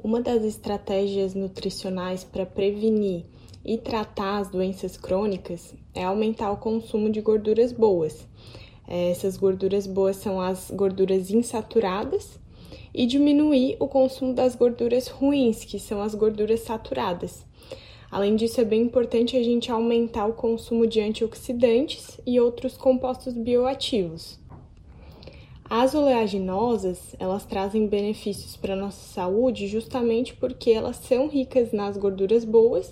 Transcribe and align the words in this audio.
Uma 0.00 0.20
das 0.20 0.44
estratégias 0.44 1.34
nutricionais 1.34 2.22
para 2.22 2.46
prevenir 2.46 3.24
e 3.64 3.76
tratar 3.76 4.38
as 4.38 4.48
doenças 4.48 4.96
crônicas 4.96 5.74
é 5.92 6.04
aumentar 6.04 6.52
o 6.52 6.56
consumo 6.56 7.10
de 7.10 7.20
gorduras 7.20 7.72
boas. 7.72 8.24
É, 8.86 9.10
essas 9.10 9.36
gorduras 9.36 9.88
boas 9.88 10.14
são 10.16 10.40
as 10.40 10.70
gorduras 10.70 11.32
insaturadas 11.32 12.38
e 12.94 13.06
diminuir 13.06 13.76
o 13.80 13.88
consumo 13.88 14.32
das 14.32 14.54
gorduras 14.54 15.08
ruins, 15.08 15.64
que 15.64 15.80
são 15.80 16.00
as 16.00 16.14
gorduras 16.14 16.60
saturadas. 16.60 17.44
Além 18.08 18.36
disso, 18.36 18.60
é 18.60 18.64
bem 18.64 18.82
importante 18.82 19.36
a 19.36 19.42
gente 19.42 19.68
aumentar 19.68 20.26
o 20.26 20.32
consumo 20.32 20.86
de 20.86 21.00
antioxidantes 21.00 22.20
e 22.24 22.38
outros 22.38 22.76
compostos 22.76 23.34
bioativos. 23.34 24.38
As 25.70 25.94
oleaginosas, 25.94 27.14
elas 27.18 27.44
trazem 27.44 27.86
benefícios 27.86 28.56
para 28.56 28.74
nossa 28.74 29.02
saúde 29.12 29.66
justamente 29.66 30.34
porque 30.34 30.70
elas 30.70 30.96
são 30.96 31.28
ricas 31.28 31.72
nas 31.72 31.98
gorduras 31.98 32.42
boas 32.42 32.90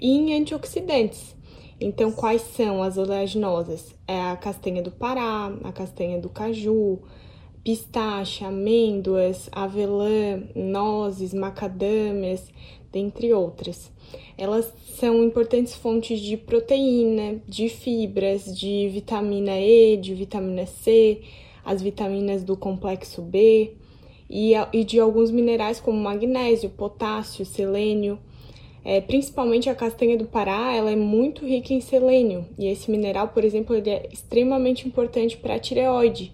e 0.00 0.08
em 0.08 0.34
antioxidantes. 0.34 1.36
Então, 1.78 2.10
quais 2.10 2.40
são 2.40 2.82
as 2.82 2.96
oleaginosas? 2.96 3.94
É 4.08 4.18
a 4.18 4.36
castanha 4.36 4.80
do 4.82 4.90
Pará, 4.90 5.54
a 5.64 5.70
castanha 5.70 6.18
do 6.18 6.30
caju, 6.30 6.98
pistache, 7.62 8.42
amêndoas, 8.42 9.50
avelã, 9.52 10.44
nozes, 10.54 11.34
macadâmias, 11.34 12.50
dentre 12.90 13.34
outras. 13.34 13.92
Elas 14.38 14.72
são 14.98 15.22
importantes 15.22 15.74
fontes 15.74 16.20
de 16.20 16.38
proteína, 16.38 17.42
de 17.46 17.68
fibras, 17.68 18.56
de 18.56 18.88
vitamina 18.88 19.60
E, 19.60 19.98
de 19.98 20.14
vitamina 20.14 20.64
C, 20.64 21.20
as 21.64 21.80
vitaminas 21.82 22.44
do 22.44 22.56
complexo 22.56 23.22
B 23.22 23.72
e, 24.28 24.52
e 24.72 24.84
de 24.84 24.98
alguns 24.98 25.30
minerais 25.30 25.80
como 25.80 25.98
magnésio, 25.98 26.70
potássio, 26.70 27.44
selênio. 27.44 28.18
É, 28.84 29.00
principalmente 29.00 29.70
a 29.70 29.74
castanha 29.74 30.16
do 30.16 30.26
Pará, 30.26 30.74
ela 30.74 30.90
é 30.90 30.96
muito 30.96 31.46
rica 31.46 31.72
em 31.72 31.80
selênio 31.80 32.44
e 32.58 32.66
esse 32.66 32.90
mineral, 32.90 33.28
por 33.28 33.42
exemplo, 33.42 33.74
ele 33.74 33.88
é 33.88 34.08
extremamente 34.12 34.86
importante 34.86 35.38
para 35.38 35.54
a 35.54 35.58
tireoide. 35.58 36.32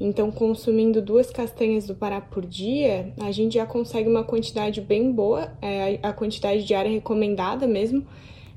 Então, 0.00 0.30
consumindo 0.30 1.02
duas 1.02 1.28
castanhas 1.28 1.88
do 1.88 1.94
Pará 1.96 2.20
por 2.20 2.46
dia, 2.46 3.12
a 3.18 3.32
gente 3.32 3.54
já 3.54 3.66
consegue 3.66 4.08
uma 4.08 4.22
quantidade 4.22 4.80
bem 4.80 5.10
boa, 5.10 5.52
é, 5.60 5.98
a 6.00 6.12
quantidade 6.12 6.64
diária 6.64 6.90
recomendada 6.90 7.66
mesmo, 7.66 8.06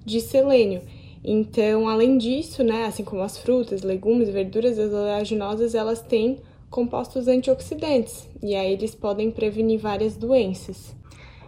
de 0.06 0.22
selênio. 0.22 0.84
Então, 1.24 1.88
além 1.88 2.18
disso, 2.18 2.64
né, 2.64 2.86
assim 2.86 3.04
como 3.04 3.22
as 3.22 3.38
frutas, 3.38 3.84
legumes, 3.84 4.30
verduras, 4.30 4.80
as 4.80 4.92
oleaginosas, 4.92 5.76
elas 5.76 6.02
têm 6.02 6.40
compostos 6.70 7.28
antioxidantes 7.28 8.28
e 8.42 8.56
aí 8.56 8.74
eles 8.74 8.96
podem 8.96 9.30
prevenir 9.30 9.80
várias 9.80 10.16
doenças. 10.16 10.96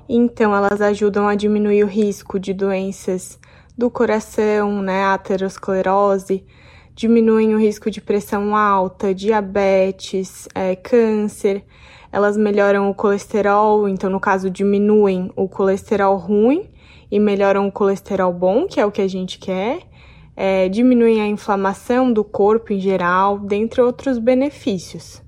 Então, 0.08 0.56
elas 0.56 0.82
ajudam 0.82 1.28
a 1.28 1.34
diminuir 1.34 1.84
o 1.84 1.88
risco 1.88 2.40
de 2.40 2.54
doenças 2.54 3.40
do 3.76 3.90
coração, 3.90 4.82
né, 4.82 5.04
aterosclerose, 5.06 6.46
diminuem 6.96 7.56
o 7.56 7.60
risco 7.60 7.90
de 7.90 8.00
pressão 8.00 8.56
alta, 8.56 9.14
diabetes, 9.14 10.48
é, 10.54 10.76
câncer. 10.76 11.64
Elas 12.12 12.38
melhoram 12.38 12.90
o 12.90 12.94
colesterol, 12.94 13.88
então, 13.88 14.10
no 14.10 14.20
caso, 14.20 14.50
diminuem 14.50 15.32
o 15.36 15.50
colesterol 15.50 16.16
ruim 16.18 16.70
e 17.12 17.20
melhoram 17.20 17.68
o 17.68 17.72
colesterol 17.72 18.32
bom, 18.32 18.68
que 18.68 18.80
é 18.80 18.86
o 18.86 18.92
que 18.92 19.02
a 19.02 19.08
gente 19.08 19.40
quer, 19.40 19.82
é, 20.36 20.68
diminuem 20.70 21.22
a 21.22 21.28
inflamação 21.28 22.12
do 22.12 22.24
corpo 22.24 22.74
em 22.74 22.80
geral, 22.80 23.40
dentre 23.40 23.82
outros 23.82 24.18
benefícios. 24.18 25.22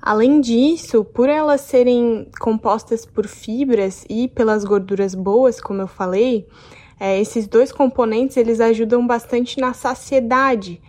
Além 0.00 0.40
disso, 0.40 1.02
por 1.02 1.28
elas 1.28 1.62
serem 1.62 2.28
compostas 2.38 3.06
por 3.06 3.26
fibras 3.26 4.04
e 4.08 4.28
pelas 4.28 4.62
gorduras 4.62 5.14
boas, 5.14 5.60
como 5.60 5.80
eu 5.80 5.88
falei, 5.88 6.46
é, 6.98 7.20
esses 7.20 7.46
dois 7.46 7.72
componentes 7.72 8.36
eles 8.36 8.60
ajudam 8.60 9.06
bastante 9.06 9.60
na 9.60 9.72
saciedade 9.72 10.80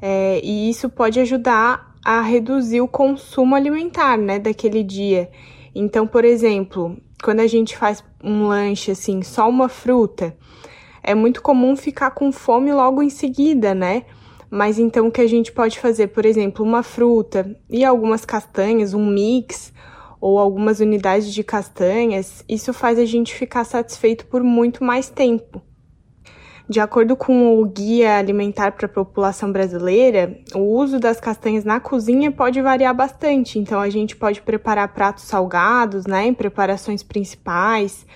é, 0.00 0.40
e 0.42 0.70
isso 0.70 0.88
pode 0.88 1.20
ajudar 1.20 1.94
a 2.04 2.20
reduzir 2.22 2.80
o 2.80 2.88
consumo 2.88 3.54
alimentar, 3.54 4.16
né, 4.16 4.38
daquele 4.38 4.82
dia. 4.82 5.30
Então, 5.74 6.06
por 6.06 6.24
exemplo, 6.24 6.96
quando 7.22 7.40
a 7.40 7.46
gente 7.46 7.76
faz 7.76 8.02
um 8.22 8.46
lanche 8.46 8.90
assim, 8.90 9.22
só 9.22 9.48
uma 9.48 9.68
fruta, 9.68 10.36
é 11.02 11.14
muito 11.14 11.42
comum 11.42 11.76
ficar 11.76 12.12
com 12.12 12.32
fome 12.32 12.72
logo 12.72 13.02
em 13.02 13.10
seguida, 13.10 13.74
né? 13.74 14.04
Mas 14.50 14.78
então 14.78 15.06
o 15.06 15.12
que 15.12 15.20
a 15.20 15.28
gente 15.28 15.52
pode 15.52 15.78
fazer, 15.78 16.08
por 16.08 16.26
exemplo, 16.26 16.64
uma 16.64 16.82
fruta 16.82 17.56
e 17.68 17.84
algumas 17.84 18.24
castanhas, 18.24 18.94
um 18.94 19.06
mix 19.06 19.72
ou 20.20 20.38
algumas 20.38 20.80
unidades 20.80 21.32
de 21.32 21.42
castanhas, 21.42 22.44
isso 22.48 22.72
faz 22.72 22.98
a 22.98 23.04
gente 23.04 23.34
ficar 23.34 23.64
satisfeito 23.64 24.26
por 24.26 24.42
muito 24.42 24.84
mais 24.84 25.08
tempo. 25.08 25.62
De 26.68 26.78
acordo 26.78 27.16
com 27.16 27.60
o 27.60 27.66
Guia 27.66 28.16
Alimentar 28.16 28.70
para 28.70 28.86
a 28.86 28.88
População 28.88 29.50
Brasileira, 29.50 30.38
o 30.54 30.60
uso 30.60 31.00
das 31.00 31.18
castanhas 31.18 31.64
na 31.64 31.80
cozinha 31.80 32.30
pode 32.30 32.62
variar 32.62 32.94
bastante. 32.94 33.58
Então, 33.58 33.80
a 33.80 33.90
gente 33.90 34.14
pode 34.14 34.40
preparar 34.40 34.94
pratos 34.94 35.24
salgados, 35.24 36.06
né, 36.06 36.26
em 36.26 36.32
preparações 36.32 37.02
principais, 37.02 38.06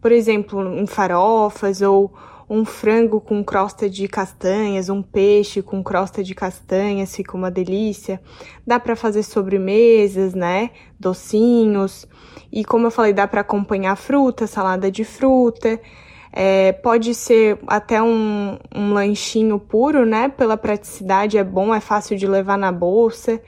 por 0.00 0.10
exemplo, 0.10 0.74
em 0.78 0.86
farofas 0.86 1.82
ou 1.82 2.10
um 2.48 2.64
frango 2.64 3.20
com 3.20 3.44
crosta 3.44 3.90
de 3.90 4.08
castanhas, 4.08 4.88
um 4.88 5.02
peixe 5.02 5.60
com 5.60 5.82
crosta 5.82 6.24
de 6.24 6.34
castanhas, 6.34 7.14
fica 7.14 7.36
uma 7.36 7.50
delícia. 7.50 8.20
Dá 8.66 8.80
para 8.80 8.96
fazer 8.96 9.22
sobremesas, 9.22 10.34
né? 10.34 10.70
Docinhos. 10.98 12.06
E 12.50 12.64
como 12.64 12.86
eu 12.86 12.90
falei, 12.90 13.12
dá 13.12 13.28
para 13.28 13.42
acompanhar 13.42 13.96
fruta, 13.96 14.46
salada 14.46 14.90
de 14.90 15.04
fruta. 15.04 15.78
É, 16.32 16.72
pode 16.72 17.14
ser 17.14 17.58
até 17.66 18.02
um, 18.02 18.58
um 18.74 18.92
lanchinho 18.92 19.58
puro, 19.58 20.06
né? 20.06 20.28
Pela 20.28 20.56
praticidade, 20.56 21.36
é 21.36 21.44
bom, 21.44 21.74
é 21.74 21.80
fácil 21.80 22.16
de 22.16 22.26
levar 22.26 22.56
na 22.56 22.72
bolsa. 22.72 23.40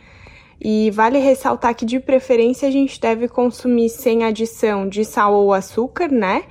E 0.61 0.91
vale 0.91 1.19
ressaltar 1.19 1.75
que, 1.75 1.87
de 1.87 1.99
preferência, 1.99 2.69
a 2.69 2.71
gente 2.71 3.01
deve 3.01 3.29
consumir 3.29 3.89
sem 3.89 4.25
adição 4.25 4.87
de 4.87 5.07
sal 5.07 5.33
ou 5.33 5.55
açúcar, 5.55 6.09
né? 6.09 6.45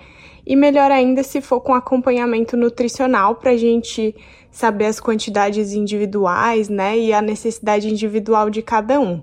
E 0.49 0.55
melhor 0.55 0.89
ainda 0.89 1.21
se 1.21 1.41
for 1.41 1.61
com 1.61 1.75
acompanhamento 1.75 2.57
nutricional 2.57 3.35
para 3.35 3.51
a 3.51 3.57
gente 3.57 4.15
saber 4.49 4.85
as 4.85 4.99
quantidades 4.99 5.73
individuais, 5.73 6.67
né? 6.67 6.97
E 6.97 7.13
a 7.13 7.21
necessidade 7.21 7.87
individual 7.87 8.49
de 8.49 8.63
cada 8.63 8.99
um. 8.99 9.21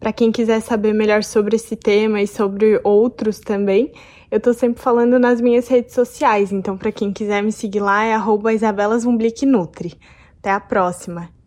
Para 0.00 0.12
quem 0.12 0.32
quiser 0.32 0.58
saber 0.58 0.92
melhor 0.92 1.22
sobre 1.22 1.54
esse 1.54 1.76
tema 1.76 2.20
e 2.20 2.26
sobre 2.26 2.80
outros 2.82 3.38
também, 3.38 3.92
eu 4.32 4.40
tô 4.40 4.52
sempre 4.52 4.82
falando 4.82 5.16
nas 5.16 5.40
minhas 5.40 5.68
redes 5.68 5.94
sociais, 5.94 6.50
então 6.50 6.76
para 6.76 6.90
quem 6.90 7.12
quiser 7.12 7.40
me 7.40 7.52
seguir 7.52 7.78
lá 7.78 8.02
é 8.02 8.12
arroba 8.12 8.50
Nutri. 9.46 9.94
Até 10.40 10.50
a 10.50 10.58
próxima! 10.58 11.41